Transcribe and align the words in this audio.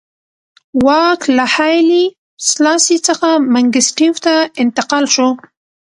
واک 0.85 1.21
له 1.37 1.45
هایلي 1.55 2.05
سلاسي 2.51 2.97
څخه 3.07 3.27
منګیسټیو 3.53 4.13
ته 4.25 4.33
انتقال 4.63 5.05
شو. 5.15 5.29